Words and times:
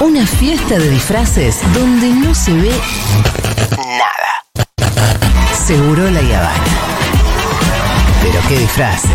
Una 0.00 0.26
fiesta 0.26 0.78
de 0.78 0.90
disfraces 0.90 1.60
donde 1.72 2.10
no 2.10 2.34
se 2.34 2.52
ve 2.52 2.70
nada. 3.78 4.66
Seguro 5.54 6.10
la 6.10 6.20
Habana. 6.20 6.64
Pero 8.22 8.38
qué 8.48 8.58
disfraces. 8.58 9.10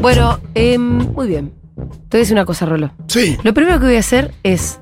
Bueno, 0.00 0.38
em, 0.54 1.12
muy 1.12 1.26
bien. 1.26 1.52
Te 1.76 2.16
voy 2.16 2.18
a 2.18 2.18
decir 2.18 2.34
una 2.34 2.44
cosa, 2.44 2.64
Rolo. 2.64 2.92
Sí. 3.08 3.36
Lo 3.42 3.52
primero 3.52 3.80
que 3.80 3.86
voy 3.86 3.96
a 3.96 4.00
hacer 4.00 4.34
es 4.44 4.78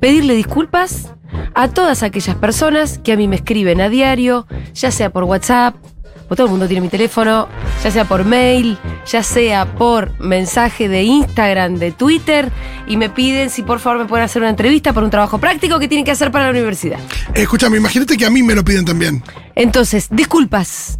pedirle 0.00 0.34
disculpas 0.34 1.12
a 1.54 1.68
todas 1.68 2.02
aquellas 2.02 2.36
personas 2.36 2.98
que 2.98 3.12
a 3.12 3.16
mí 3.16 3.28
me 3.28 3.36
escriben 3.36 3.80
a 3.80 3.88
diario, 3.88 4.46
ya 4.74 4.90
sea 4.90 5.10
por 5.10 5.24
WhatsApp, 5.24 5.74
porque 6.28 6.36
todo 6.36 6.46
el 6.46 6.50
mundo 6.50 6.66
tiene 6.66 6.80
mi 6.80 6.88
teléfono, 6.88 7.48
ya 7.82 7.90
sea 7.90 8.04
por 8.06 8.24
mail, 8.24 8.78
ya 9.06 9.22
sea 9.22 9.66
por 9.74 10.18
mensaje 10.20 10.88
de 10.88 11.02
Instagram, 11.02 11.76
de 11.76 11.92
Twitter, 11.92 12.50
y 12.86 12.96
me 12.96 13.10
piden 13.10 13.50
si 13.50 13.62
por 13.62 13.78
favor 13.78 14.00
me 14.00 14.06
pueden 14.06 14.24
hacer 14.24 14.40
una 14.40 14.50
entrevista 14.50 14.92
por 14.92 15.04
un 15.04 15.10
trabajo 15.10 15.38
práctico 15.38 15.78
que 15.78 15.88
tienen 15.88 16.04
que 16.04 16.10
hacer 16.10 16.30
para 16.30 16.46
la 16.46 16.50
universidad. 16.50 16.98
Escúchame, 17.34 17.76
imagínate 17.76 18.16
que 18.16 18.24
a 18.24 18.30
mí 18.30 18.42
me 18.42 18.54
lo 18.54 18.64
piden 18.64 18.84
también. 18.84 19.22
Entonces, 19.54 20.08
disculpas 20.10 20.98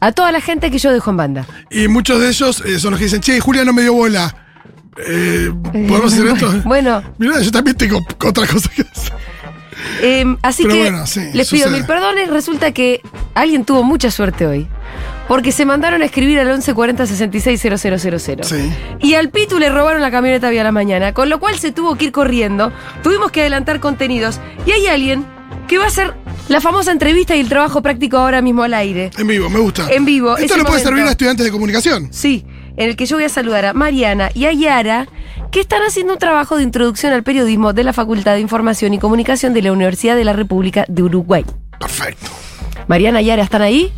a 0.00 0.12
toda 0.12 0.32
la 0.32 0.40
gente 0.40 0.70
que 0.70 0.78
yo 0.78 0.92
dejo 0.92 1.10
en 1.10 1.16
banda. 1.16 1.46
Y 1.70 1.88
muchos 1.88 2.20
de 2.20 2.28
ellos 2.28 2.62
eh, 2.66 2.78
son 2.78 2.90
los 2.90 2.98
que 2.98 3.04
dicen, 3.04 3.20
che, 3.20 3.38
Julia 3.40 3.64
no 3.64 3.72
me 3.72 3.82
dio 3.82 3.94
bola. 3.94 4.43
Eh, 5.06 5.50
¿Podemos 5.72 6.12
hacer 6.12 6.26
esto? 6.34 6.62
Bueno, 6.64 7.02
Mira, 7.18 7.40
yo 7.40 7.50
también 7.50 7.76
tengo 7.76 8.00
otra 8.24 8.46
cosa 8.46 8.70
que 8.74 8.82
hacer. 8.82 9.12
Eh, 10.02 10.36
así 10.42 10.62
Pero 10.62 10.74
que 10.74 10.80
bueno, 10.80 11.06
sí, 11.06 11.20
les 11.32 11.50
pido 11.50 11.70
mil 11.70 11.84
perdones. 11.84 12.30
Resulta 12.30 12.72
que 12.72 13.00
alguien 13.34 13.64
tuvo 13.64 13.82
mucha 13.82 14.10
suerte 14.10 14.46
hoy. 14.46 14.68
Porque 15.28 15.52
se 15.52 15.64
mandaron 15.64 16.02
a 16.02 16.04
escribir 16.04 16.38
al 16.38 16.46
1140 16.46 17.06
66 17.06 17.60
000. 17.60 18.18
Sí. 18.44 18.72
Y 19.00 19.14
al 19.14 19.30
Pitu 19.30 19.58
le 19.58 19.70
robaron 19.70 20.02
la 20.02 20.10
camioneta 20.10 20.48
hoy 20.48 20.58
a 20.58 20.64
la 20.64 20.72
mañana, 20.72 21.14
con 21.14 21.30
lo 21.30 21.40
cual 21.40 21.58
se 21.58 21.72
tuvo 21.72 21.96
que 21.96 22.06
ir 22.06 22.12
corriendo. 22.12 22.72
Tuvimos 23.02 23.30
que 23.30 23.40
adelantar 23.40 23.80
contenidos. 23.80 24.38
Y 24.66 24.72
hay 24.72 24.86
alguien 24.86 25.24
que 25.66 25.78
va 25.78 25.84
a 25.84 25.88
hacer 25.88 26.14
la 26.48 26.60
famosa 26.60 26.92
entrevista 26.92 27.34
y 27.34 27.40
el 27.40 27.48
trabajo 27.48 27.80
práctico 27.80 28.18
ahora 28.18 28.42
mismo 28.42 28.62
al 28.64 28.74
aire. 28.74 29.10
En 29.16 29.26
vivo, 29.26 29.48
me 29.48 29.58
gusta. 29.60 29.88
En 29.90 30.04
vivo, 30.04 30.36
Esto 30.36 30.58
le 30.58 30.64
puede 30.64 30.80
servir 30.82 31.04
a 31.04 31.10
estudiantes 31.12 31.44
de 31.46 31.50
comunicación. 31.50 32.08
Sí, 32.12 32.44
en 32.76 32.88
el 32.88 32.96
que 32.96 33.06
yo 33.06 33.16
voy 33.16 33.24
a 33.24 33.28
saludar 33.28 33.64
a 33.66 33.72
Mariana 33.72 34.30
y 34.34 34.46
a 34.46 34.52
Yara, 34.52 35.06
que 35.50 35.60
están 35.60 35.82
haciendo 35.82 36.14
un 36.14 36.18
trabajo 36.18 36.56
de 36.56 36.62
introducción 36.64 37.12
al 37.12 37.22
periodismo 37.22 37.72
de 37.72 37.84
la 37.84 37.92
Facultad 37.92 38.34
de 38.34 38.40
Información 38.40 38.94
y 38.94 38.98
Comunicación 38.98 39.54
de 39.54 39.62
la 39.62 39.72
Universidad 39.72 40.16
de 40.16 40.24
la 40.24 40.32
República 40.32 40.84
de 40.88 41.02
Uruguay. 41.02 41.44
Perfecto. 41.78 42.26
Mariana 42.88 43.22
y 43.22 43.26
Yara, 43.26 43.42
¿están 43.42 43.62
ahí? 43.62 43.92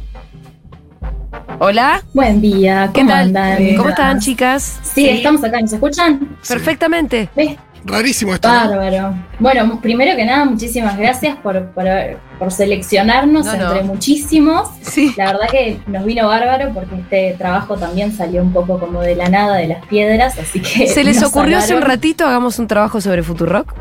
Hola. 1.59 2.03
Buen 2.13 2.41
día, 2.43 2.91
¿Qué 2.93 3.01
¿cómo 3.01 3.13
tal? 3.13 3.23
andan? 3.29 3.77
¿Cómo 3.77 3.89
están, 3.89 4.21
chicas? 4.21 4.79
Sí, 4.83 5.09
estamos 5.09 5.43
acá, 5.43 5.61
¿nos 5.61 5.73
escuchan? 5.73 6.37
Perfectamente. 6.47 7.31
¿Ves? 7.35 7.57
Rarísimo 7.87 8.35
esto. 8.35 8.49
¿no? 8.49 8.55
Bárbaro. 8.55 9.15
Bueno, 9.39 9.81
primero 9.81 10.17
que 10.17 10.25
nada, 10.25 10.45
muchísimas 10.45 10.97
gracias 10.99 11.37
por, 11.37 11.67
por, 11.71 11.85
por 12.39 12.53
seleccionarnos 12.53 13.47
No, 13.47 13.57
no. 13.57 13.67
entre 13.69 13.83
muchísimos. 13.85 14.69
Sí. 14.83 15.15
La 15.17 15.27
verdad 15.33 15.49
que 15.51 15.79
nos 15.87 16.05
vino 16.05 16.27
bárbaro 16.27 16.73
porque 16.75 16.97
este 16.97 17.35
trabajo 17.39 17.77
también 17.77 18.13
salió 18.13 18.43
un 18.43 18.53
poco 18.53 18.79
como 18.79 19.01
de 19.03 19.15
la 19.17 19.29
nada, 19.29 19.57
de 19.57 19.69
las 19.69 19.87
piedras, 19.87 20.39
así 20.39 20.61
que... 20.61 20.87
¿Se 20.89 21.05
les 21.05 21.23
ocurrió 21.23 21.59
hace 21.59 21.75
un 21.75 21.83
ratito 21.83 22.27
hagamos 22.27 22.59
un 22.59 22.67
trabajo 22.67 23.01
sobre 23.01 23.23
Futurock? 23.23 23.73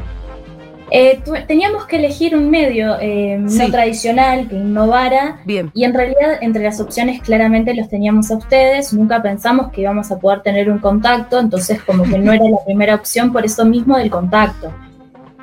Eh, 0.91 1.19
tu- 1.25 1.33
teníamos 1.47 1.86
que 1.86 1.95
elegir 1.97 2.36
un 2.36 2.50
medio 2.50 2.95
eh, 3.02 3.44
Sí. 3.47 3.58
no 3.58 3.72
tradicional 3.72 4.47
que 4.47 4.55
innovara 4.55 5.38
Bien. 5.45 5.72
Y 5.73 5.83
en 5.83 5.94
realidad, 5.94 6.38
entre 6.42 6.64
las 6.64 6.80
opciones, 6.80 7.22
claramente 7.22 7.73
los 7.73 7.89
teníamos 7.89 8.30
a 8.31 8.36
ustedes. 8.38 8.94
Nunca 8.94 9.22
pensamos 9.22 9.72
que 9.72 9.81
íbamos 9.81 10.11
a 10.11 10.19
poder 10.19 10.42
tener 10.44 10.69
un 10.69 10.77
contacto, 10.80 11.39
entonces, 11.39 11.81
como 11.83 12.03
que 12.03 12.17
no 12.19 12.31
era 12.31 12.44
la 12.50 12.64
primera 12.66 12.95
opción, 12.95 13.33
por 13.33 13.45
eso 13.45 13.66
mismo 13.66 13.97
del 13.97 14.10
contacto. 14.11 14.71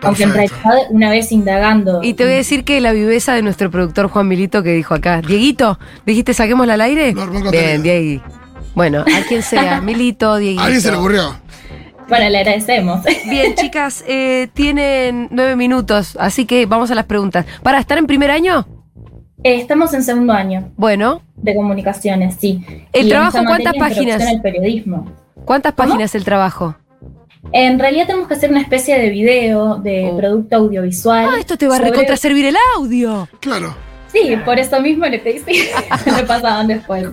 Aunque 0.04 0.24
en 0.24 0.32
realidad, 0.34 0.74
una 0.90 1.10
vez 1.10 1.30
indagando. 1.30 2.00
Y 2.02 2.14
te 2.14 2.24
voy 2.24 2.32
a 2.32 2.36
decir 2.36 2.64
que 2.64 2.80
la 2.80 2.92
viveza 2.92 3.34
de 3.34 3.42
nuestro 3.42 3.70
productor 3.70 4.08
Juan 4.08 4.26
Milito 4.26 4.62
que 4.62 4.72
dijo 4.72 4.94
acá, 4.94 5.20
Dieguito, 5.22 5.78
dijiste 6.04 6.34
saquémosla 6.34 6.74
al 6.74 6.80
aire. 6.80 7.14
Bien, 7.52 7.82
Diegui. 7.82 8.20
Bueno, 8.74 9.02
a 9.02 9.28
quien 9.28 9.42
sea, 9.42 9.80
Milito, 9.82 10.36
Dieguito. 10.38 10.62
¿A 10.62 10.64
alguien 10.64 10.80
se 10.82 10.90
le 10.90 10.96
ocurrió? 10.96 11.36
Bueno, 12.08 12.28
le 12.28 12.38
agradecemos. 12.38 13.00
Bien, 13.28 13.54
chicas, 13.56 14.04
eh, 14.06 14.48
tienen 14.54 15.28
nueve 15.30 15.56
minutos, 15.56 16.16
así 16.20 16.44
que 16.46 16.66
vamos 16.66 16.90
a 16.90 16.94
las 16.94 17.06
preguntas. 17.06 17.46
¿Para 17.62 17.78
estar 17.78 17.96
en 17.98 18.06
primer 18.06 18.30
año? 18.30 18.66
Eh, 19.44 19.56
estamos 19.56 19.92
en 19.94 20.04
segundo 20.04 20.32
año 20.32 20.70
Bueno, 20.76 21.22
de 21.36 21.54
comunicaciones, 21.56 22.36
sí. 22.40 22.64
¿El 22.92 23.06
Y 23.06 23.10
trabajo 23.10 23.38
cuántas 23.44 23.74
páginas? 23.74 24.22
al 24.22 24.40
periodismo. 24.40 25.10
¿cuántas 25.44 25.72
¿Cómo? 25.72 25.88
páginas 25.88 26.14
el 26.14 26.24
trabajo? 26.24 26.76
En 27.52 27.78
realidad 27.80 28.06
tenemos 28.06 28.28
que 28.28 28.34
hacer 28.34 28.50
una 28.50 28.60
especie 28.60 28.96
de 28.98 29.08
video, 29.10 29.76
de 29.76 30.10
Oh. 30.12 30.16
producto 30.16 30.56
audiovisual. 30.56 31.26
Ah, 31.28 31.36
esto 31.40 31.56
te 31.56 31.66
va 31.66 31.76
a 31.76 31.78
recontra 31.80 32.16
servir 32.16 32.46
el 32.46 32.54
audio. 32.76 33.28
Claro. 33.40 33.74
Sí, 34.12 34.36
por 34.44 34.58
eso 34.60 34.80
mismo 34.80 35.06
le 35.06 35.18
pedí, 35.18 35.38
sí, 35.46 35.64
le 36.16 36.22
pasaban 36.24 36.68
después. 36.68 37.06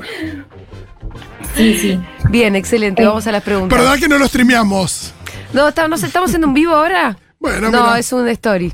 Sí, 1.59 1.73
sí. 1.75 1.99
Bien, 2.29 2.55
excelente, 2.55 3.03
Eh, 3.03 3.05
vamos 3.05 3.27
a 3.27 3.31
las 3.31 3.43
preguntas. 3.43 3.77
¿Verdad 3.77 3.97
que 3.99 4.07
no 4.07 4.17
lo 4.17 4.27
streameamos? 4.27 5.13
No, 5.53 5.67
está- 5.67 5.87
no 5.87 5.97
sé, 5.97 6.05
¿estamos 6.07 6.29
haciendo 6.29 6.47
un 6.47 6.53
vivo 6.53 6.73
ahora? 6.73 7.17
Bueno, 7.39 7.69
No, 7.69 7.83
pero- 7.83 7.95
es 7.95 8.11
un 8.13 8.27
story. 8.29 8.73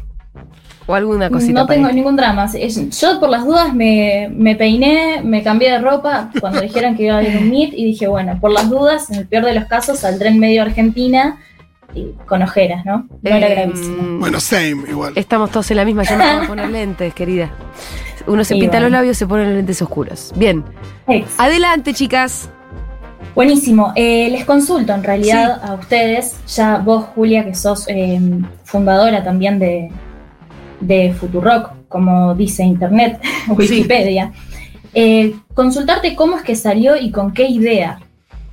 O 0.87 0.93
alguna 0.93 1.31
cosita. 1.31 1.53
No 1.53 1.65
tengo 1.65 1.91
ningún 1.91 2.15
drama. 2.15 2.45
Es- 2.53 2.99
Yo 3.01 3.19
por 3.19 3.29
las 3.29 3.43
dudas 3.43 3.73
me, 3.73 4.29
me 4.31 4.55
peiné, 4.55 5.21
me 5.23 5.41
cambié 5.41 5.71
de 5.71 5.79
ropa 5.79 6.29
cuando 6.39 6.61
dijeron 6.61 6.95
que 6.95 7.03
iba 7.05 7.15
a 7.15 7.17
haber 7.17 7.37
un 7.37 7.49
meet 7.49 7.73
y 7.73 7.85
dije, 7.85 8.05
bueno, 8.07 8.37
por 8.39 8.51
las 8.51 8.69
dudas, 8.69 9.09
en 9.09 9.15
el 9.17 9.27
peor 9.27 9.45
de 9.45 9.55
los 9.55 9.65
casos, 9.65 9.99
saldré 9.99 10.29
en 10.29 10.39
medio 10.39 10.61
Argentina 10.61 11.37
y 11.95 12.09
con 12.27 12.43
ojeras, 12.43 12.85
¿no? 12.85 13.07
No 13.23 13.29
era 13.35 13.47
Eh, 13.47 13.55
gravísimo. 13.55 14.19
Bueno, 14.19 14.39
same, 14.39 14.83
igual. 14.87 15.13
Estamos 15.15 15.49
todos 15.49 15.71
en 15.71 15.77
la 15.77 15.85
misma, 15.85 16.03
yo 16.03 16.17
me 16.17 16.23
puedo 16.23 16.47
poner 16.49 16.69
lentes, 16.69 17.13
querida. 17.15 17.49
Uno 18.27 18.43
se 18.43 18.53
Sí, 18.53 18.59
pinta 18.59 18.73
bueno. 18.77 18.85
los 18.85 18.91
labios, 18.91 19.17
se 19.17 19.25
pone 19.25 19.45
los 19.45 19.53
lentes 19.53 19.81
oscuros. 19.81 20.33
Bien. 20.35 20.63
Ex. 21.07 21.25
Adelante, 21.39 21.93
chicas. 21.95 22.49
Buenísimo. 23.35 23.91
Eh, 23.97 24.29
les 24.31 24.45
consulto 24.45 24.93
en 24.93 25.03
realidad 25.03 25.59
a 25.61 25.73
ustedes, 25.73 26.37
ya 26.47 26.77
vos, 26.77 27.03
Julia, 27.13 27.43
que 27.43 27.53
sos 27.53 27.85
eh, 27.89 28.17
fundadora 28.63 29.25
también 29.25 29.59
de, 29.59 29.91
de 30.79 31.13
Futurock, 31.13 31.71
como 31.89 32.33
dice 32.33 32.63
Internet, 32.63 33.21
Wikipedia. 33.49 34.31
Eh, 34.93 35.35
consultarte 35.53 36.15
cómo 36.15 36.37
es 36.37 36.43
que 36.43 36.55
salió 36.55 36.95
y 36.95 37.11
con 37.11 37.33
qué 37.33 37.47
idea. 37.47 37.99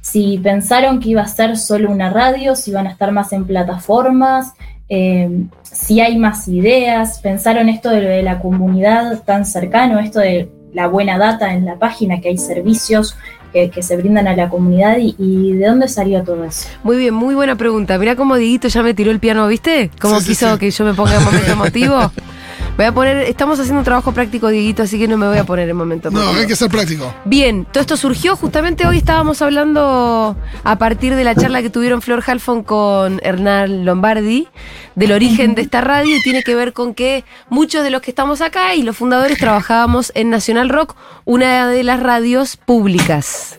Si 0.01 0.39
pensaron 0.39 0.99
que 0.99 1.11
iba 1.11 1.23
a 1.23 1.29
ser 1.29 1.57
solo 1.57 1.89
una 1.89 2.11
radio, 2.11 2.57
si 2.57 2.73
iban 2.73 2.89
a 2.89 2.91
estar 2.91 3.13
más 3.13 3.33
en 3.33 3.45
plataformas, 3.45 4.53
eh, 4.89 5.47
si 5.63 6.01
hay 6.01 6.19
más 6.19 6.49
ideas, 6.49 7.21
pensaron 7.21 7.69
esto 7.69 7.89
de, 7.89 8.03
lo 8.03 8.09
de 8.09 8.25
la 8.25 8.41
comunidad 8.41 9.23
tan 9.23 9.47
cercano, 9.47 10.01
esto 10.01 10.19
de 10.19 10.51
la 10.75 10.89
buena 10.89 11.19
data 11.19 11.55
en 11.55 11.67
la 11.67 11.79
página, 11.79 12.21
que 12.21 12.31
hay 12.31 12.39
servicios 12.39 13.17
que, 13.53 13.71
que 13.71 13.83
se 13.83 13.97
brindan 13.97 14.27
a 14.29 14.35
la 14.37 14.49
comunidad 14.49 14.99
y, 14.99 15.15
y 15.19 15.53
de 15.53 15.67
dónde 15.67 15.89
salió 15.89 16.23
todo 16.25 16.45
eso. 16.45 16.69
Muy 16.83 16.97
bien, 16.97 17.15
muy 17.15 17.35
buena 17.35 17.57
pregunta. 17.57 17.99
Mirá 17.99 18.17
cómo 18.17 18.37
Dieguito 18.37 18.69
ya 18.69 18.83
me 18.83 18.95
tiró 18.95 19.11
el 19.11 19.19
piano, 19.21 19.47
¿viste? 19.49 19.91
Cómo 20.01 20.21
Sí, 20.21 20.29
quiso 20.29 20.53
sí. 20.55 20.59
que 20.59 20.71
yo 20.71 20.85
me 20.85 20.95
ponga 20.95 21.17
en 21.17 21.25
momento 21.25 21.53
emotivo. 21.53 22.11
Voy 22.77 22.87
a 22.87 22.93
poner, 22.93 23.19
estamos 23.19 23.61
haciendo 23.61 23.81
un 23.81 23.85
trabajo 23.85 24.13
práctico, 24.13 24.49
Dieguito, 24.49 24.83
así 24.83 24.99
que 24.99 25.07
no 25.07 25.19
me 25.19 25.27
voy 25.27 25.37
a 25.37 25.45
poner 25.45 25.69
en 25.69 25.77
momento 25.77 26.11
No, 26.11 26.27
hay 26.31 26.47
que 26.47 26.57
ser 26.57 26.71
práctico. 26.71 27.15
Bien, 27.27 27.67
todo 27.67 27.83
esto 27.83 27.97
surgió 27.99 28.35
justamente 28.35 28.87
hoy 28.87 28.97
estábamos 28.97 29.43
hablando 29.43 30.37
a 30.65 30.79
partir 30.79 31.15
de 31.15 31.23
la 31.23 31.35
charla 31.35 31.61
que 31.61 31.69
tuvieron 31.69 32.01
Flor 32.01 32.23
Halfon 32.27 32.63
con 32.63 33.21
Hernán 33.23 33.85
Lombardi 33.85 34.49
del 34.95 35.13
origen 35.13 35.55
de 35.55 35.63
esta 35.63 35.83
radio 35.83 36.17
y 36.17 36.23
tiene 36.23 36.43
que 36.43 36.55
ver 36.55 36.73
con 36.73 36.95
que 36.95 37.25
muchos 37.51 37.85
de 37.85 37.91
los 37.91 38.01
que 38.01 38.11
estamos 38.11 38.41
acá 38.41 38.75
y 38.75 38.83
los 38.83 38.97
fundadores 38.97 39.39
trabajábamos 39.39 40.11
en 40.15 40.31
Nacional 40.31 40.71
Rock, 40.71 40.97
una 41.25 41.69
de 41.69 41.83
las 41.85 42.01
radios 42.01 42.57
públicas. 42.57 43.59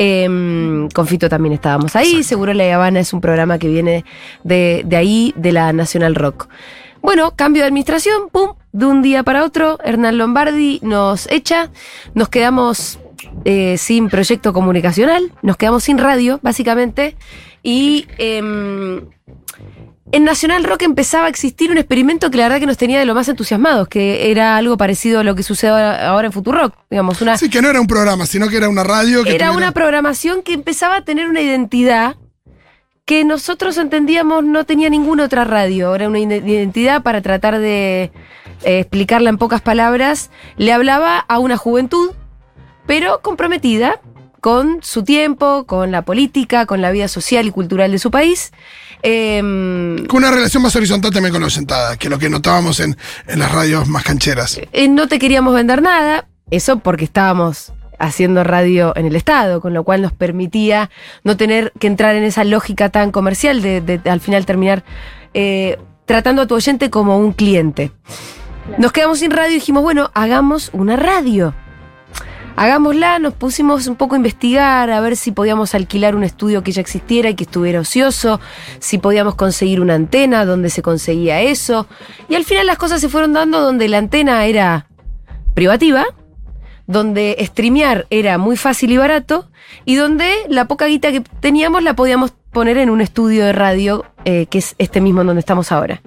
Em, 0.00 0.88
con 0.90 1.08
Fito 1.08 1.28
también 1.28 1.54
estábamos 1.54 1.96
ahí, 1.96 2.22
seguro 2.22 2.52
La 2.54 2.72
Habana 2.72 3.00
es 3.00 3.12
un 3.12 3.20
programa 3.20 3.58
que 3.58 3.68
viene 3.68 4.04
de, 4.44 4.82
de 4.84 4.96
ahí, 4.96 5.32
de 5.36 5.52
la 5.52 5.72
Nacional 5.72 6.14
Rock. 6.14 6.48
Bueno, 7.02 7.34
cambio 7.36 7.62
de 7.62 7.68
administración, 7.68 8.28
pum, 8.30 8.54
de 8.72 8.86
un 8.86 9.02
día 9.02 9.22
para 9.22 9.44
otro, 9.44 9.78
Hernán 9.84 10.18
Lombardi 10.18 10.80
nos 10.82 11.26
echa, 11.30 11.70
nos 12.14 12.28
quedamos 12.28 12.98
eh, 13.44 13.76
sin 13.78 14.08
proyecto 14.08 14.52
comunicacional, 14.52 15.32
nos 15.42 15.56
quedamos 15.56 15.84
sin 15.84 15.98
radio, 15.98 16.38
básicamente, 16.42 17.16
y 17.62 18.06
em, 18.18 19.02
en 20.10 20.24
Nacional 20.24 20.64
Rock 20.64 20.82
empezaba 20.82 21.26
a 21.26 21.28
existir 21.28 21.70
un 21.70 21.78
experimento 21.78 22.30
que 22.30 22.38
la 22.38 22.44
verdad 22.44 22.60
que 22.60 22.66
nos 22.66 22.76
tenía 22.78 22.98
de 22.98 23.04
lo 23.06 23.14
más 23.14 23.28
entusiasmados, 23.28 23.88
que 23.88 24.30
era 24.30 24.56
algo 24.56 24.76
parecido 24.76 25.20
a 25.20 25.24
lo 25.24 25.34
que 25.34 25.42
sucede 25.42 25.70
ahora, 25.70 26.08
ahora 26.08 26.26
en 26.26 26.32
Futurock, 26.32 26.74
digamos, 26.90 27.20
una, 27.20 27.36
Sí, 27.38 27.48
que 27.50 27.60
no 27.62 27.68
era 27.68 27.80
un 27.80 27.86
programa, 27.86 28.26
sino 28.26 28.48
que 28.48 28.56
era 28.56 28.68
una 28.68 28.84
radio 28.84 29.22
que 29.22 29.30
era 29.34 29.46
tuviera- 29.48 29.52
una 29.56 29.72
programación 29.72 30.42
que 30.42 30.52
empezaba 30.54 30.96
a 30.96 31.04
tener 31.04 31.28
una 31.28 31.40
identidad 31.40 32.16
que 33.08 33.24
nosotros 33.24 33.78
entendíamos 33.78 34.44
no 34.44 34.64
tenía 34.64 34.90
ninguna 34.90 35.24
otra 35.24 35.44
radio. 35.44 35.94
Era 35.94 36.08
una 36.08 36.18
ide- 36.18 36.46
identidad 36.46 37.02
para 37.02 37.22
tratar 37.22 37.58
de 37.58 38.12
eh, 38.64 38.80
explicarla 38.80 39.30
en 39.30 39.38
pocas 39.38 39.62
palabras. 39.62 40.30
Le 40.58 40.74
hablaba 40.74 41.18
a 41.18 41.38
una 41.38 41.56
juventud 41.56 42.10
pero 42.86 43.20
comprometida 43.22 44.00
con 44.42 44.80
su 44.82 45.04
tiempo, 45.04 45.64
con 45.64 45.90
la 45.90 46.02
política, 46.02 46.66
con 46.66 46.82
la 46.82 46.90
vida 46.90 47.08
social 47.08 47.46
y 47.46 47.50
cultural 47.50 47.90
de 47.92 47.98
su 47.98 48.10
país. 48.10 48.52
Em, 49.02 50.06
Con 50.06 50.18
una 50.18 50.30
relación 50.30 50.62
más 50.62 50.76
horizontal 50.76 51.10
también 51.10 51.32
con 51.32 51.42
la 51.42 51.48
sentada, 51.50 51.96
que 51.96 52.10
lo 52.10 52.18
que 52.18 52.28
notábamos 52.28 52.78
en, 52.80 52.94
en 53.26 53.38
las 53.38 53.50
radios 53.52 53.88
más 53.88 54.04
cancheras. 54.04 54.60
eh, 54.72 54.88
no 54.88 55.08
te 55.08 55.18
queríamos 55.18 55.54
vender 55.54 55.80
nada, 55.80 56.28
eso 56.50 56.78
porque 56.80 57.04
estábamos 57.04 57.72
haciendo 57.98 58.44
radio 58.44 58.92
en 58.96 59.06
el 59.06 59.16
Estado, 59.16 59.60
con 59.60 59.74
lo 59.74 59.84
cual 59.84 60.02
nos 60.02 60.12
permitía 60.12 60.90
no 61.24 61.36
tener 61.36 61.72
que 61.78 61.86
entrar 61.86 62.14
en 62.16 62.24
esa 62.24 62.44
lógica 62.44 62.88
tan 62.90 63.10
comercial 63.10 63.62
de, 63.62 63.80
de 63.80 64.00
al 64.10 64.20
final 64.20 64.46
terminar 64.46 64.84
eh, 65.34 65.78
tratando 66.04 66.42
a 66.42 66.46
tu 66.46 66.54
oyente 66.54 66.90
como 66.90 67.18
un 67.18 67.32
cliente. 67.32 67.92
Nos 68.78 68.92
quedamos 68.92 69.18
sin 69.18 69.30
radio 69.30 69.52
y 69.52 69.54
dijimos, 69.54 69.82
bueno, 69.82 70.10
hagamos 70.14 70.70
una 70.72 70.96
radio. 70.96 71.54
Hagámosla, 72.56 73.20
nos 73.20 73.34
pusimos 73.34 73.86
un 73.86 73.94
poco 73.94 74.16
a 74.16 74.18
investigar, 74.18 74.90
a 74.90 75.00
ver 75.00 75.16
si 75.16 75.30
podíamos 75.30 75.76
alquilar 75.76 76.16
un 76.16 76.24
estudio 76.24 76.64
que 76.64 76.72
ya 76.72 76.80
existiera 76.80 77.30
y 77.30 77.34
que 77.34 77.44
estuviera 77.44 77.78
ocioso, 77.78 78.40
si 78.80 78.98
podíamos 78.98 79.36
conseguir 79.36 79.80
una 79.80 79.94
antena, 79.94 80.44
donde 80.44 80.68
se 80.68 80.82
conseguía 80.82 81.40
eso. 81.40 81.86
Y 82.28 82.34
al 82.34 82.44
final 82.44 82.66
las 82.66 82.76
cosas 82.76 83.00
se 83.00 83.08
fueron 83.08 83.32
dando 83.32 83.60
donde 83.60 83.86
la 83.88 83.98
antena 83.98 84.44
era 84.44 84.86
privativa, 85.54 86.04
donde 86.88 87.36
streamear 87.40 88.06
era 88.10 88.38
muy 88.38 88.56
fácil 88.56 88.90
y 88.90 88.96
barato, 88.96 89.46
y 89.84 89.94
donde 89.94 90.32
la 90.48 90.64
poca 90.64 90.86
guita 90.86 91.12
que 91.12 91.20
teníamos 91.20 91.84
la 91.84 91.94
podíamos 91.94 92.32
poner 92.50 92.78
en 92.78 92.90
un 92.90 93.00
estudio 93.00 93.44
de 93.44 93.52
radio, 93.52 94.06
eh, 94.24 94.46
que 94.46 94.58
es 94.58 94.74
este 94.78 95.00
mismo 95.00 95.20
en 95.20 95.28
donde 95.28 95.40
estamos 95.40 95.70
ahora. 95.70 96.00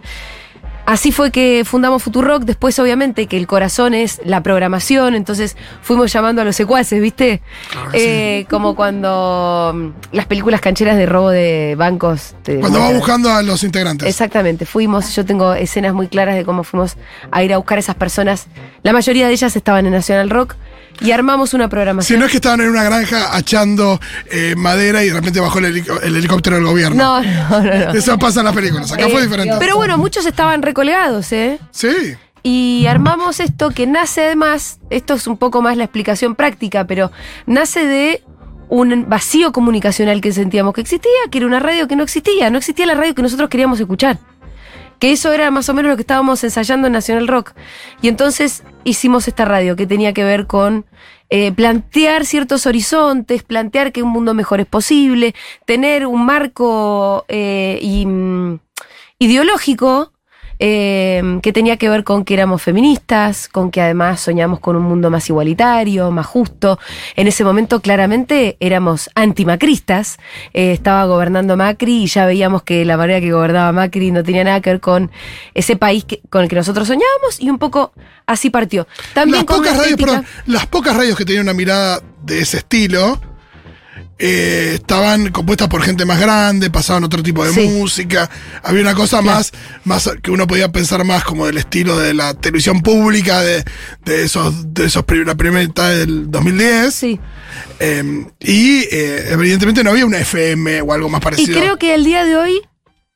Así 0.91 1.13
fue 1.13 1.31
que 1.31 1.63
fundamos 1.63 2.03
Futurock, 2.03 2.43
después 2.43 2.77
obviamente 2.77 3.27
que 3.27 3.37
el 3.37 3.47
corazón 3.47 3.93
es 3.93 4.19
la 4.25 4.43
programación, 4.43 5.15
entonces 5.15 5.55
fuimos 5.81 6.11
llamando 6.11 6.41
a 6.41 6.43
los 6.43 6.53
secuaces, 6.53 7.01
¿viste? 7.01 7.41
Claro 7.69 7.91
que 7.91 7.97
sí. 7.97 8.05
Eh, 8.05 8.45
como 8.49 8.75
cuando 8.75 9.71
mm, 9.73 9.89
las 10.11 10.25
películas 10.25 10.59
cancheras 10.59 10.97
de 10.97 11.05
robo 11.05 11.29
de 11.29 11.75
bancos. 11.77 12.35
te 12.43 12.59
Cuando 12.59 12.81
va 12.81 12.91
buscando 12.91 13.31
a 13.31 13.41
los 13.41 13.63
integrantes. 13.63 14.05
Exactamente, 14.05 14.65
fuimos, 14.65 15.15
yo 15.15 15.25
tengo 15.25 15.53
escenas 15.53 15.93
muy 15.93 16.09
claras 16.09 16.35
de 16.35 16.43
cómo 16.43 16.65
fuimos 16.65 16.97
a 17.31 17.41
ir 17.41 17.53
a 17.53 17.57
buscar 17.57 17.77
a 17.77 17.79
esas 17.79 17.95
personas. 17.95 18.47
La 18.83 18.91
mayoría 18.91 19.27
de 19.27 19.31
ellas 19.31 19.55
estaban 19.55 19.85
en 19.85 19.93
National 19.93 20.29
Rock 20.29 20.57
y 21.01 21.11
armamos 21.11 21.53
una 21.53 21.65
Si 21.65 21.69
programación. 21.69 22.19
no 22.19 22.25
es 22.25 22.31
que 22.31 22.37
estaban 22.37 22.61
en 22.61 22.69
una 22.69 22.83
granja 22.83 23.35
achando 23.35 23.99
eh, 24.29 24.55
madera 24.55 25.03
y 25.03 25.07
de 25.07 25.13
repente 25.13 25.39
bajó 25.39 25.59
el, 25.59 25.65
helicóptero 25.65 26.57
del 26.57 26.65
gobierno. 26.65 27.21
no, 27.21 27.21
no, 27.21 27.61
no, 27.61 27.63
no. 27.63 27.91
Eso 27.93 28.17
pasa 28.17 28.41
en 28.41 28.45
las 28.45 28.55
películas. 28.55 28.91
Acá 28.91 29.07
Eh, 29.07 29.11
fue 29.11 29.23
diferente. 29.23 29.55
Pero 29.59 29.75
bueno, 29.75 29.97
muchos 29.97 30.25
estaban 30.25 30.61
recolegados, 30.61 31.31
¿eh? 31.31 31.59
Sí. 31.71 32.15
Y 32.43 32.85
armamos 32.87 33.39
esto 33.39 33.69
que 33.71 33.85
nace 33.85 34.25
además, 34.25 34.79
esto 34.89 35.13
es 35.13 35.27
un 35.27 35.37
poco 35.37 35.61
más 35.61 35.77
la 35.77 35.83
explicación 35.83 36.35
práctica, 36.35 36.85
pero 36.85 37.11
nace 37.45 37.85
de 37.85 38.23
un 38.67 39.09
vacío 39.09 39.51
comunicacional 39.51 40.21
que 40.21 40.31
sentíamos 40.31 40.73
que 40.73 40.81
existía, 40.81 41.11
que 41.29 41.39
era 41.39 41.47
una 41.47 41.59
radio 41.59 41.87
que 41.87 41.95
no 41.95 42.03
existía, 42.03 42.49
no 42.49 42.57
existía 42.57 42.85
la 42.85 42.95
radio 42.95 43.13
que 43.13 43.21
nosotros 43.21 43.49
queríamos 43.49 43.79
escuchar. 43.79 44.17
Que 45.01 45.11
eso 45.11 45.33
era 45.33 45.51
más 45.51 45.67
o 45.67 45.73
menos 45.73 45.89
lo 45.89 45.97
que 45.97 46.03
estábamos 46.03 46.43
ensayando 46.43 46.87
en 46.87 46.93
Nacional 46.93 47.27
Rock. 47.27 47.53
Y 48.01 48.07
entonces 48.07 48.63
hicimos 48.83 49.27
esta 49.27 49.43
radio 49.43 49.75
que 49.75 49.87
tenía 49.87 50.13
que 50.13 50.23
ver 50.23 50.47
con 50.47 50.85
eh, 51.29 51.51
plantear 51.51 52.25
ciertos 52.25 52.67
horizontes, 52.67 53.41
plantear 53.41 53.91
que 53.91 54.03
un 54.03 54.09
mundo 54.09 54.33
mejor 54.33 54.59
es 54.59 54.67
posible, 54.67 55.33
tener 55.65 56.05
un 56.05 56.25
marco 56.25 57.25
eh, 57.29 58.05
mm, 58.05 58.55
ideológico 59.17 60.13
eh, 60.63 61.39
que 61.41 61.51
tenía 61.51 61.75
que 61.77 61.89
ver 61.89 62.03
con 62.03 62.23
que 62.23 62.35
éramos 62.35 62.61
feministas, 62.61 63.47
con 63.49 63.71
que 63.71 63.81
además 63.81 64.21
soñamos 64.21 64.59
con 64.59 64.75
un 64.75 64.83
mundo 64.83 65.09
más 65.09 65.27
igualitario, 65.27 66.11
más 66.11 66.27
justo. 66.27 66.77
En 67.15 67.27
ese 67.27 67.43
momento 67.43 67.81
claramente 67.81 68.57
éramos 68.59 69.09
antimacristas, 69.15 70.19
eh, 70.53 70.71
estaba 70.71 71.03
gobernando 71.05 71.57
Macri 71.57 72.03
y 72.03 72.05
ya 72.05 72.27
veíamos 72.27 72.61
que 72.61 72.85
la 72.85 72.95
manera 72.95 73.19
que 73.19 73.31
gobernaba 73.31 73.71
Macri 73.71 74.11
no 74.11 74.23
tenía 74.23 74.43
nada 74.43 74.61
que 74.61 74.69
ver 74.69 74.79
con 74.79 75.09
ese 75.55 75.75
país 75.77 76.05
que- 76.05 76.21
con 76.29 76.43
el 76.43 76.47
que 76.47 76.55
nosotros 76.55 76.87
soñábamos 76.87 77.39
y 77.39 77.49
un 77.49 77.57
poco 77.57 77.91
así 78.27 78.51
partió. 78.51 78.85
También 79.15 79.37
Las 79.37 79.45
con 79.45 79.57
pocas, 79.57 79.77
radios, 79.77 79.97
perdón, 79.99 80.25
las 80.45 80.67
pocas 80.67 80.95
radios 80.95 81.17
que 81.17 81.25
tenían 81.25 81.45
una 81.45 81.53
mirada 81.53 82.01
de 82.23 82.39
ese 82.39 82.57
estilo 82.57 83.19
eh, 84.23 84.73
estaban 84.75 85.31
compuestas 85.31 85.67
por 85.67 85.81
gente 85.81 86.05
más 86.05 86.19
grande, 86.19 86.69
pasaban 86.69 87.03
otro 87.03 87.23
tipo 87.23 87.43
de 87.43 87.51
Sí. 87.53 87.67
música. 87.69 88.29
Había 88.61 88.83
una 88.83 88.93
cosa 88.93 89.21
más, 89.21 89.51
más 89.83 90.09
que 90.21 90.29
uno 90.29 90.45
podía 90.45 90.71
pensar 90.71 91.03
más 91.03 91.23
como 91.23 91.47
del 91.47 91.57
estilo 91.57 91.97
de 91.97 92.13
la 92.13 92.35
televisión 92.35 92.81
pública 92.81 93.41
de, 93.41 93.63
de 94.05 94.23
esos, 94.23 94.73
de 94.73 94.85
esos 94.85 95.03
la 95.25 95.33
primera 95.35 95.65
mitad 95.65 95.89
del 95.89 96.29
2010. 96.29 96.93
Sí. 96.93 97.19
Eh, 97.79 98.25
y 98.39 98.81
eh, 98.91 99.29
evidentemente 99.31 99.83
no 99.83 99.89
había 99.89 100.05
una 100.05 100.19
FM 100.19 100.81
o 100.83 100.93
algo 100.93 101.09
más 101.09 101.21
Y 101.21 101.23
parecido. 101.23 101.59
creo 101.59 101.77
que 101.77 101.93
al 101.93 102.03
día 102.03 102.23
de 102.23 102.35
hoy 102.37 102.61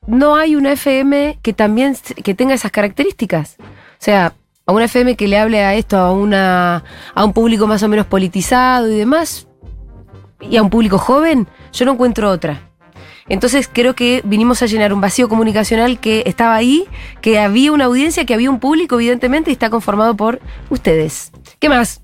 no 0.07 0.35
hay 0.35 0.55
una 0.55 0.71
FM 0.71 1.37
que 1.43 1.53
también 1.53 1.95
que 2.23 2.33
tenga 2.33 2.55
esas 2.55 2.71
características. 2.71 3.57
O 3.59 3.63
sea, 4.05 4.33
a 4.65 4.71
una 4.71 4.85
FM 4.85 5.15
que 5.15 5.27
le 5.27 5.37
hable 5.37 5.63
a 5.63 5.75
esto 5.75 5.97
a 5.97 6.11
una 6.11 6.83
a 7.13 7.23
un 7.25 7.33
público 7.33 7.67
más 7.67 7.83
o 7.83 7.87
menos 7.87 8.07
politizado 8.07 8.91
y 8.91 8.97
demás 8.97 9.47
y 10.49 10.57
a 10.57 10.63
un 10.63 10.69
público 10.69 10.97
joven, 10.97 11.47
yo 11.73 11.85
no 11.85 11.93
encuentro 11.93 12.29
otra. 12.29 12.61
Entonces 13.27 13.69
creo 13.71 13.95
que 13.95 14.21
vinimos 14.23 14.61
a 14.61 14.67
llenar 14.67 14.93
un 14.93 15.01
vacío 15.01 15.27
comunicacional 15.27 15.99
que 15.99 16.23
estaba 16.27 16.55
ahí, 16.55 16.85
que 17.21 17.39
había 17.39 17.71
una 17.71 17.85
audiencia, 17.85 18.25
que 18.25 18.35
había 18.35 18.51
un 18.51 18.59
público 18.59 18.95
evidentemente 18.95 19.49
y 19.49 19.53
está 19.53 19.69
conformado 19.69 20.15
por 20.15 20.39
ustedes. 20.69 21.31
¿Qué 21.59 21.67
más? 21.67 22.01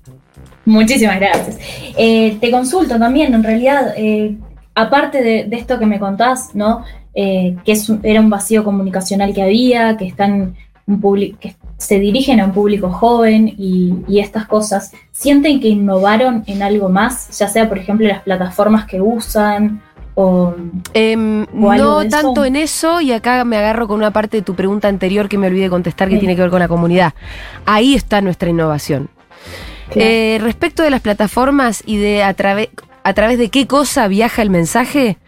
Muchísimas 0.64 1.20
gracias. 1.20 1.58
Eh, 1.96 2.38
te 2.40 2.50
consulto 2.50 2.98
también, 2.98 3.34
en 3.34 3.42
realidad, 3.42 3.94
eh, 3.96 4.36
aparte 4.74 5.22
de, 5.22 5.56
esto 5.56 5.78
que 5.78 5.86
me 5.86 5.98
contás, 5.98 6.54
¿no? 6.54 6.84
Eh, 7.14 7.56
que 7.64 7.76
era 8.02 8.20
un 8.20 8.30
vacío 8.30 8.64
comunicacional 8.64 9.34
que 9.34 9.42
había, 9.42 9.96
que 9.96 10.06
están 10.06 10.56
un 10.86 11.00
que 11.38 11.54
se 11.82 11.98
dirigen 11.98 12.40
a 12.40 12.44
un 12.46 12.52
público 12.52 12.90
joven 12.90 13.54
y, 13.58 13.94
y 14.08 14.20
estas 14.20 14.46
cosas, 14.46 14.92
¿sienten 15.10 15.60
que 15.60 15.68
innovaron 15.68 16.44
en 16.46 16.62
algo 16.62 16.88
más? 16.88 17.36
Ya 17.38 17.48
sea, 17.48 17.68
por 17.68 17.78
ejemplo, 17.78 18.06
las 18.08 18.22
plataformas 18.22 18.86
que 18.86 19.00
usan 19.00 19.82
o... 20.14 20.54
Em, 20.94 21.44
¿O 21.60 21.70
algo 21.70 21.84
no 21.84 21.98
de 22.00 22.08
eso? 22.08 22.16
tanto 22.20 22.44
en 22.44 22.56
eso, 22.56 23.00
y 23.00 23.12
acá 23.12 23.44
me 23.44 23.56
agarro 23.56 23.88
con 23.88 23.96
una 23.96 24.10
parte 24.12 24.36
de 24.38 24.42
tu 24.42 24.54
pregunta 24.54 24.88
anterior 24.88 25.28
que 25.28 25.38
me 25.38 25.46
olvidé 25.48 25.64
de 25.64 25.70
contestar, 25.70 26.08
que 26.08 26.14
Sí. 26.14 26.20
tiene 26.20 26.36
que 26.36 26.42
ver 26.42 26.50
con 26.50 26.60
la 26.60 26.68
comunidad. 26.68 27.14
Ahí 27.66 27.94
está 27.94 28.20
nuestra 28.20 28.48
innovación. 28.50 29.08
Claro. 29.90 30.08
Eh, 30.08 30.38
respecto 30.40 30.82
de 30.82 30.90
las 30.90 31.00
plataformas 31.00 31.82
y 31.84 31.96
de 31.96 32.22
a, 32.22 32.28
a 32.28 33.14
través 33.14 33.38
de 33.38 33.48
qué 33.50 33.66
cosa 33.66 34.06
viaja 34.08 34.42
el 34.42 34.50
mensaje, 34.50 35.18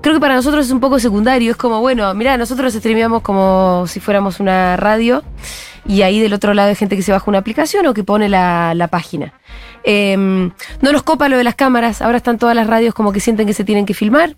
creo 0.00 0.14
que 0.14 0.20
para 0.20 0.34
nosotros 0.34 0.66
es 0.66 0.72
un 0.72 0.80
poco 0.80 0.98
secundario. 0.98 1.50
Es 1.50 1.56
como, 1.56 1.80
bueno, 1.80 2.12
mira, 2.14 2.36
nosotros 2.36 2.72
streameamos 2.72 3.22
como 3.22 3.86
si 3.86 4.00
fuéramos 4.00 4.40
una 4.40 4.76
radio 4.76 5.22
y 5.86 6.02
ahí 6.02 6.20
del 6.20 6.34
otro 6.34 6.54
lado 6.54 6.68
hay 6.68 6.74
gente 6.74 6.96
que 6.96 7.02
se 7.02 7.12
baja 7.12 7.24
una 7.28 7.38
aplicación 7.38 7.86
o 7.86 7.94
que 7.94 8.04
pone 8.04 8.28
la, 8.28 8.74
la 8.74 8.88
página. 8.88 9.32
Em, 9.84 10.50
no 10.82 10.92
nos 10.92 11.02
copa 11.02 11.28
lo 11.28 11.36
de 11.36 11.44
las 11.44 11.54
cámaras, 11.54 12.02
ahora 12.02 12.18
están 12.18 12.38
todas 12.38 12.54
las 12.54 12.66
radios 12.66 12.94
como 12.94 13.12
que 13.12 13.20
sienten 13.20 13.46
que 13.46 13.54
se 13.54 13.64
tienen 13.64 13.86
que 13.86 13.94
filmar. 13.94 14.36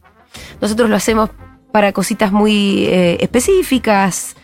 Nosotros 0.61 0.89
lo 0.89 0.97
hacemos 0.97 1.31
para 1.73 1.93
cositas 1.93 2.33
muy 2.33 2.85
eh, 2.87 3.19
específicas. 3.21 4.37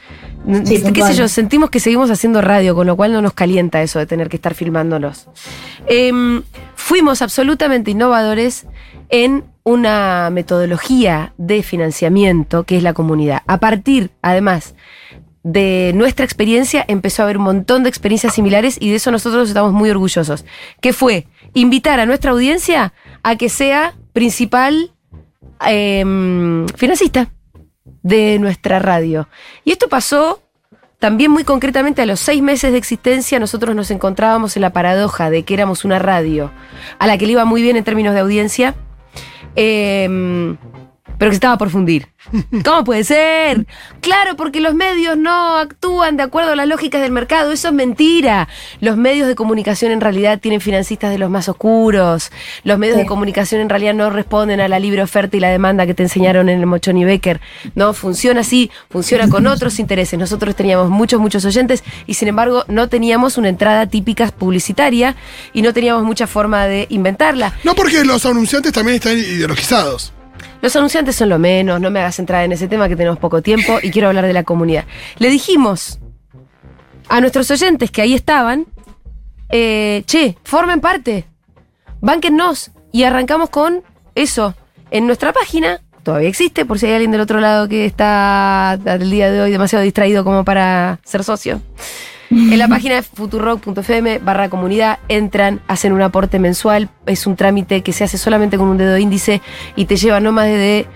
Sí, 0.65 0.83
¿Qué 0.93 1.03
sé 1.03 1.15
yo? 1.15 1.27
Sentimos 1.29 1.71
que 1.71 1.81
seguimos 1.81 2.11
haciendo 2.11 2.41
radio, 2.41 2.75
con 2.75 2.87
lo 2.87 2.97
cual 2.97 3.13
no 3.13 3.21
nos 3.21 3.33
calienta 3.33 3.83
eso 3.83 3.99
de 3.99 4.07
tener 4.07 4.29
que 4.29 4.37
estar 4.37 4.55
filmándonos. 4.55 5.29
Em, 5.89 6.43
fuimos 6.77 7.21
absolutamente 7.21 7.91
innovadores 7.91 8.67
en 9.09 9.45
una 9.67 10.31
metodología 10.31 11.35
de 11.39 11.65
financiamiento 11.65 12.63
que 12.63 12.77
es 12.77 12.85
la 12.85 12.95
comunidad. 12.95 13.43
A 13.49 13.59
partir, 13.59 14.13
además, 14.23 14.77
de 15.43 15.91
nuestra 15.93 16.25
experiencia, 16.25 16.85
empezó 16.87 17.23
a 17.23 17.25
haber 17.25 17.39
un 17.39 17.45
montón 17.45 17.83
de 17.83 17.89
experiencias 17.89 18.33
similares 18.33 18.77
y 18.81 18.91
de 18.91 18.97
eso 18.97 19.11
nosotros 19.11 19.49
estamos 19.49 19.73
muy 19.73 19.91
orgullosos. 19.91 20.45
Que 20.81 20.93
fue 20.93 21.27
invitar 21.53 21.99
a 21.99 22.07
nuestra 22.07 22.31
audiencia 22.31 22.93
a 23.25 23.35
que 23.35 23.49
sea 23.49 23.97
principal 24.13 24.93
em, 25.67 26.69
financista 26.69 27.33
de 28.05 28.39
nuestra 28.39 28.79
radio. 28.79 29.29
Y 29.65 29.73
esto 29.73 29.89
pasó 29.89 30.43
también 31.01 31.33
muy 31.33 31.43
concretamente 31.43 32.03
a 32.03 32.07
los 32.07 32.21
seis 32.21 32.41
meses 32.41 32.71
de 32.71 32.79
existencia, 32.79 33.41
nosotros 33.41 33.75
nos 33.75 33.91
encontrábamos 33.91 34.55
en 34.55 34.63
la 34.63 34.73
paradoja 34.73 35.29
de 35.29 35.43
que 35.43 35.55
éramos 35.55 35.85
una 35.85 35.99
radio 35.99 36.53
a 37.01 37.09
la 37.09 37.19
que 37.19 37.27
le 37.27 37.33
iba 37.33 37.45
muy 37.45 37.63
bien 37.63 37.77
en 37.77 37.83
términos 37.83 38.15
de 38.15 38.21
audiencia, 38.21 38.77
em, 39.57 40.59
pero 41.19 41.31
que 41.31 41.35
se 41.35 41.39
estaba 41.39 41.59
por 41.59 41.71
fundir. 41.71 42.09
¿Cómo 42.65 42.85
puede 42.85 43.05
ser? 43.05 43.67
Claro, 44.01 44.37
porque 44.37 44.61
los 44.61 44.75
medios 44.75 45.17
no 45.17 45.57
actúan 45.57 46.17
de 46.17 46.25
acuerdo 46.25 46.53
a 46.53 46.57
las 46.57 46.67
lógicas 46.67 47.01
del 47.01 47.13
mercado. 47.13 47.53
Eso 47.53 47.69
es 47.69 47.75
mentira. 47.75 48.49
Los 48.81 48.97
medios 48.97 49.29
de 49.29 49.35
comunicación 49.37 49.93
en 49.93 50.01
realidad 50.01 50.41
tienen 50.41 50.61
financistas 50.61 51.11
de 51.11 51.19
los 51.19 51.31
más 51.31 51.49
oscuros. 51.49 52.31
Los 52.65 52.79
medios 52.79 52.97
Sí. 52.97 53.03
de 53.03 53.07
comunicación 53.09 53.61
en 53.61 53.69
realidad 53.69 53.95
no 53.95 54.11
responden 54.11 54.61
a 54.61 54.69
la 54.69 54.79
libre 54.79 55.03
oferta 55.03 55.37
y 55.37 55.41
la 55.41 55.51
demanda 55.51 55.87
que 55.87 55.95
te 55.95 56.03
enseñaron 56.03 56.49
en 56.49 56.59
el 56.61 56.67
Mochoni 56.67 57.05
Becker. 57.05 57.41
No 57.75 57.93
funciona 57.95 58.41
así, 58.41 58.71
funciona 58.91 59.29
con 59.29 59.47
otros 59.47 59.79
intereses. 59.79 60.19
Nosotros 60.19 60.57
teníamos 60.57 60.91
muchos, 60.91 61.21
muchos 61.21 61.45
oyentes 61.45 61.85
y 62.07 62.15
sin 62.15 62.29
embargo 62.29 62.65
no 62.69 62.89
teníamos 62.89 63.39
una 63.39 63.49
entrada 63.49 63.87
típica 63.87 64.27
publicitaria 64.29 65.15
y 65.53 65.63
no 65.63 65.73
teníamos 65.73 66.03
mucha 66.05 66.27
forma 66.27 66.67
de 66.67 66.87
inventarla. 66.91 67.53
No 67.65 67.75
porque 67.75 68.05
los 68.05 68.27
anunciantes 68.27 68.73
también 68.73 68.97
están 68.97 69.17
ideologizados. 69.19 70.13
Los 70.67 70.75
anunciantes 70.75 71.15
son 71.15 71.29
lo 71.29 71.39
menos, 71.39 71.81
no 71.81 71.93
me 71.93 72.01
hagas 72.01 72.19
entrar 72.19 72.43
en 72.43 72.51
ese 72.51 72.67
tema 72.67 72.89
que 72.89 72.97
tenemos 72.97 73.21
poco 73.21 73.41
tiempo 73.41 73.79
y 73.81 73.93
quiero 73.93 74.09
hablar 74.09 74.27
de 74.27 74.33
la 74.33 74.43
comunidad. 74.43 74.85
Le 75.17 75.31
dijimos 75.31 76.01
a 77.09 77.21
nuestros 77.21 77.49
oyentes 77.53 77.93
que 77.93 78.03
ahí 78.03 78.15
estaban, 78.15 78.67
eh, 79.49 80.03
che, 80.07 80.37
formen 80.43 80.81
parte, 80.81 81.25
bánquennos 82.01 82.73
y 82.91 83.05
arrancamos 83.05 83.49
con 83.49 83.85
eso. 84.17 84.57
En 84.91 85.07
nuestra 85.07 85.33
página, 85.33 85.83
todavía 86.03 86.29
existe, 86.29 86.65
por 86.65 86.81
si 86.81 86.87
hay 86.87 86.95
alguien 86.95 87.13
del 87.13 87.21
otro 87.21 87.39
lado 87.39 87.69
que 87.69 87.87
está 87.87 88.73
al 88.73 89.09
día 89.09 89.31
de 89.31 89.43
hoy 89.43 89.53
demasiado 89.53 89.85
distraído 89.85 90.25
como 90.25 90.45
para 90.45 90.99
ser 91.05 91.23
socio. 91.23 91.63
En 92.31 92.59
la 92.59 92.69
página 92.69 92.97
de 92.97 93.03
futurock.fm 93.03 94.19
barra 94.19 94.49
comunidad 94.49 94.99
entran, 95.09 95.61
hacen 95.69 95.93
un 95.93 96.03
aporte 96.03 96.39
mensual. 96.39 96.89
Es 97.07 97.27
un 97.27 97.37
trámite 97.37 97.83
que 97.83 97.93
se 97.93 98.05
hace 98.05 98.19
solamente 98.19 98.59
con 98.59 98.69
un 98.69 98.77
dedo 98.77 98.99
índice 98.99 99.41
y 99.77 99.85
te 99.85 99.97
lleva 99.97 100.21
no 100.21 100.33
más 100.33 100.47
de 100.47 100.87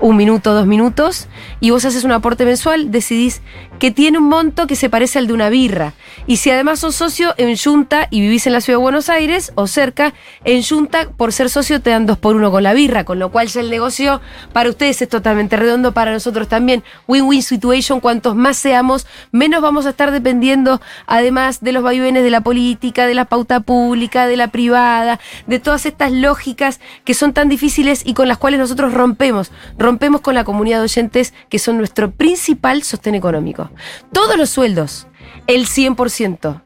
un 0.00 0.16
minuto, 0.16 0.54
dos 0.54 0.66
minutos. 0.66 1.28
Y 1.60 1.70
vos 1.70 1.84
haces 1.84 2.04
un 2.04 2.12
aporte 2.12 2.44
mensual, 2.44 2.90
decidís 2.90 3.42
que 3.78 3.90
tiene 3.90 4.18
un 4.18 4.28
monto 4.28 4.66
que 4.66 4.76
se 4.76 4.90
parece 4.90 5.18
al 5.18 5.26
de 5.26 5.32
una 5.32 5.48
birra. 5.48 5.94
Y 6.26 6.36
si 6.36 6.50
además 6.50 6.80
sos 6.80 6.94
socio 6.94 7.34
en 7.36 7.56
Junta 7.56 8.08
y 8.10 8.20
vivís 8.20 8.46
en 8.46 8.52
la 8.52 8.60
ciudad 8.60 8.78
de 8.78 8.82
Buenos 8.82 9.08
Aires 9.08 9.52
o 9.54 9.66
cerca, 9.66 10.14
en 10.44 10.62
Junta 10.62 11.08
por 11.16 11.32
ser 11.32 11.50
socio 11.50 11.80
te 11.80 11.90
dan 11.90 12.06
dos 12.06 12.18
por 12.18 12.36
uno 12.36 12.50
con 12.50 12.62
la 12.62 12.72
birra, 12.72 13.04
con 13.04 13.18
lo 13.18 13.30
cual 13.30 13.48
ya 13.48 13.60
el 13.60 13.70
negocio 13.70 14.20
para 14.52 14.70
ustedes 14.70 15.02
es 15.02 15.08
totalmente 15.08 15.56
redondo, 15.56 15.92
para 15.92 16.12
nosotros 16.12 16.48
también. 16.48 16.82
Win-win 17.06 17.42
situation, 17.42 18.00
cuantos 18.00 18.34
más 18.36 18.56
seamos, 18.56 19.06
menos 19.32 19.60
vamos 19.62 19.86
a 19.86 19.90
estar 19.90 20.10
dependiendo 20.10 20.80
además 21.06 21.60
de 21.60 21.72
los 21.72 21.82
vaivenes 21.82 22.22
de 22.22 22.30
la 22.30 22.40
política, 22.40 23.06
de 23.06 23.14
la 23.14 23.24
pauta 23.24 23.60
pública, 23.60 24.26
de 24.26 24.36
la 24.36 24.48
privada, 24.48 25.20
de 25.46 25.58
todas 25.58 25.86
estas 25.86 26.12
lógicas 26.12 26.80
que 27.04 27.14
son 27.14 27.32
tan 27.32 27.48
difíciles 27.48 28.02
y 28.04 28.14
con 28.14 28.28
las 28.28 28.38
cuales 28.38 28.60
nosotros 28.60 28.94
rompemos. 28.94 29.50
Rompemos 29.84 30.22
con 30.22 30.34
la 30.34 30.44
comunidad 30.44 30.78
de 30.78 30.84
oyentes 30.84 31.34
que 31.50 31.58
son 31.58 31.76
nuestro 31.76 32.10
principal 32.10 32.82
sostén 32.82 33.14
económico. 33.14 33.70
Todos 34.12 34.38
los 34.38 34.48
sueldos, 34.48 35.06
el 35.46 35.66
100% 35.66 36.62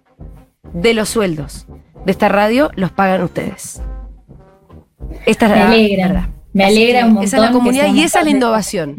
de 0.72 0.94
los 0.94 1.08
sueldos 1.08 1.66
de 2.04 2.12
esta 2.12 2.28
radio 2.28 2.70
los 2.76 2.92
pagan 2.92 3.24
ustedes. 3.24 3.82
Esta 5.26 5.46
es 5.46 5.50
Me 5.50 5.58
la 5.58 5.68
alegra, 5.68 6.06
verdad. 6.06 6.28
me 6.52 6.64
alegra 6.64 7.06
un 7.06 7.14
montón. 7.14 7.24
Esa 7.24 7.36
es 7.38 7.42
la 7.42 7.50
comunidad 7.50 7.92
y 7.92 8.02
esa 8.04 8.20
es 8.20 8.24
la 8.24 8.30
innovación. 8.30 8.96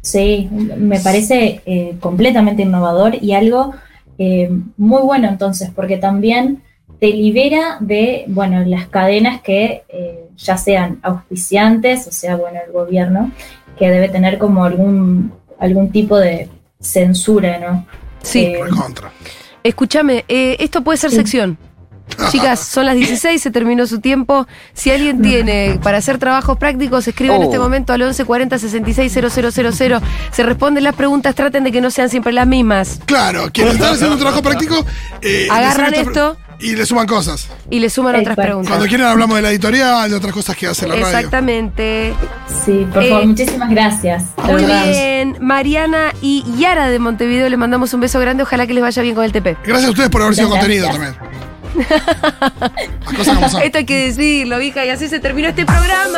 Sí, 0.00 0.48
me 0.50 0.98
parece 0.98 1.60
eh, 1.64 1.96
completamente 2.00 2.62
innovador 2.62 3.22
y 3.22 3.34
algo 3.34 3.72
eh, 4.18 4.50
muy 4.76 5.02
bueno 5.02 5.28
entonces, 5.28 5.70
porque 5.72 5.96
también 5.96 6.64
te 7.00 7.08
libera 7.08 7.76
de, 7.80 8.24
bueno, 8.28 8.64
las 8.66 8.88
cadenas 8.88 9.40
que 9.42 9.82
eh, 9.88 10.24
ya 10.36 10.56
sean 10.56 10.98
auspiciantes, 11.02 12.06
o 12.06 12.12
sea, 12.12 12.36
bueno, 12.36 12.58
el 12.66 12.72
gobierno, 12.72 13.30
que 13.78 13.88
debe 13.90 14.08
tener 14.08 14.38
como 14.38 14.64
algún, 14.64 15.32
algún 15.60 15.90
tipo 15.92 16.16
de 16.18 16.48
censura, 16.80 17.58
¿no? 17.58 17.86
Sí. 18.22 18.46
Eh, 18.46 18.60
Recontra. 18.64 19.12
Escúchame, 19.62 20.24
eh, 20.28 20.56
esto 20.60 20.82
puede 20.82 20.98
ser 20.98 21.10
sección. 21.10 21.58
Chicas, 22.30 22.60
son 22.60 22.86
las 22.86 22.94
16, 22.96 23.40
se 23.40 23.50
terminó 23.50 23.86
su 23.86 24.00
tiempo. 24.00 24.46
Si 24.72 24.90
alguien 24.90 25.20
tiene 25.20 25.78
para 25.82 25.98
hacer 25.98 26.16
trabajos 26.16 26.56
prácticos, 26.56 27.06
escribe 27.06 27.34
en 27.36 27.42
Oh. 27.42 27.44
este 27.44 27.58
momento 27.58 27.92
al 27.92 28.00
1140 28.00 28.58
66 28.58 29.12
000. 29.12 30.00
Se 30.32 30.42
responden 30.42 30.84
las 30.84 30.94
preguntas, 30.94 31.34
traten 31.34 31.64
de 31.64 31.70
que 31.70 31.82
no 31.82 31.90
sean 31.90 32.08
siempre 32.08 32.32
las 32.32 32.46
mismas. 32.46 32.98
Claro, 33.04 33.50
quienes 33.52 33.74
están 33.74 33.92
haciendo 33.92 34.14
un 34.14 34.20
trabajo 34.20 34.42
práctico. 34.42 34.86
eh, 35.20 35.48
Agarran 35.50 35.92
esto. 35.94 36.36
Y 36.60 36.74
le 36.74 36.84
suman 36.86 37.06
cosas. 37.06 37.48
Y 37.70 37.78
le 37.78 37.88
suman 37.88 38.16
otras 38.16 38.36
preguntas. 38.36 38.68
Cuando 38.68 38.86
quieran 38.88 39.06
hablamos 39.08 39.36
de 39.36 39.42
la 39.42 39.50
editorial, 39.50 40.10
de 40.10 40.16
otras 40.16 40.32
cosas 40.32 40.56
que 40.56 40.66
hace 40.66 40.88
la 40.88 40.94
radio. 40.94 41.06
Exactamente. 41.06 42.14
Sí, 42.64 42.86
por 42.92 43.02
Eh, 43.04 43.10
favor, 43.10 43.26
muchísimas 43.26 43.70
gracias. 43.70 44.24
Muy 44.44 44.62
verdad. 44.62 44.84
bien. 44.90 45.36
Mariana 45.40 46.12
y 46.20 46.44
Yara 46.58 46.88
de 46.88 46.98
Montevideo, 46.98 47.48
le 47.48 47.56
mandamos 47.56 47.94
un 47.94 48.00
beso 48.00 48.18
grande. 48.18 48.42
Ojalá 48.42 48.66
que 48.66 48.74
les 48.74 48.82
vaya 48.82 49.02
bien 49.02 49.14
con 49.14 49.24
el 49.24 49.30
TP. 49.32 49.56
Gracias 49.64 49.86
a 49.86 49.90
ustedes 49.90 50.10
por 50.10 50.22
haber 50.22 50.34
sido 50.34 50.48
contenido 50.50 50.88
también. 50.88 51.14
Las 53.04 53.14
cosas 53.16 53.34
como 53.36 53.48
son. 53.48 53.62
Esto 53.62 53.78
hay 53.78 53.84
que 53.86 54.06
decirlo, 54.06 54.60
hija, 54.60 54.84
y 54.84 54.88
así 54.90 55.08
se 55.08 55.20
terminó 55.20 55.48
este 55.48 55.64
programa. 55.64 56.08